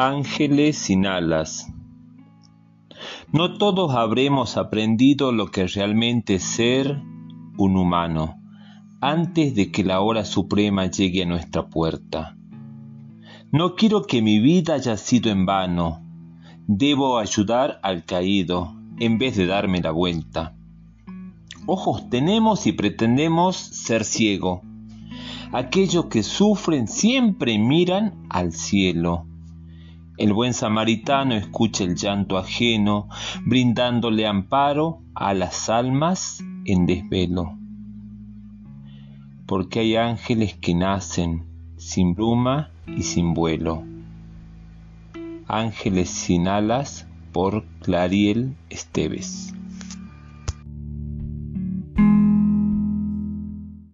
Ángeles 0.00 0.78
sin 0.78 1.06
alas. 1.06 1.74
No 3.32 3.58
todos 3.58 3.96
habremos 3.96 4.56
aprendido 4.56 5.32
lo 5.32 5.50
que 5.50 5.66
realmente 5.66 6.36
es 6.36 6.44
ser 6.44 7.02
un 7.56 7.76
humano 7.76 8.40
antes 9.00 9.56
de 9.56 9.72
que 9.72 9.82
la 9.82 10.00
hora 10.00 10.24
suprema 10.24 10.86
llegue 10.86 11.24
a 11.24 11.26
nuestra 11.26 11.66
puerta. 11.66 12.36
No 13.50 13.74
quiero 13.74 14.04
que 14.04 14.22
mi 14.22 14.38
vida 14.38 14.74
haya 14.74 14.96
sido 14.96 15.32
en 15.32 15.46
vano. 15.46 16.00
Debo 16.68 17.18
ayudar 17.18 17.80
al 17.82 18.04
caído 18.04 18.76
en 19.00 19.18
vez 19.18 19.36
de 19.36 19.46
darme 19.46 19.80
la 19.80 19.90
vuelta. 19.90 20.54
Ojos 21.66 22.08
tenemos 22.08 22.68
y 22.68 22.72
pretendemos 22.72 23.56
ser 23.56 24.04
ciego. 24.04 24.62
Aquellos 25.52 26.04
que 26.04 26.22
sufren 26.22 26.86
siempre 26.86 27.58
miran 27.58 28.14
al 28.30 28.52
cielo 28.52 29.24
el 30.18 30.32
buen 30.32 30.52
samaritano 30.52 31.34
escucha 31.34 31.84
el 31.84 31.94
llanto 31.94 32.38
ajeno, 32.38 33.08
brindándole 33.44 34.26
amparo 34.26 35.00
a 35.14 35.32
las 35.32 35.70
almas 35.70 36.44
en 36.64 36.86
desvelo. 36.86 37.56
Porque 39.46 39.80
hay 39.80 39.96
ángeles 39.96 40.54
que 40.54 40.74
nacen 40.74 41.46
sin 41.76 42.14
bruma 42.14 42.70
y 42.86 43.04
sin 43.04 43.32
vuelo. 43.32 43.84
Ángeles 45.46 46.10
sin 46.10 46.48
alas 46.48 47.06
por 47.32 47.64
Clariel 47.80 48.56
Esteves. 48.68 49.54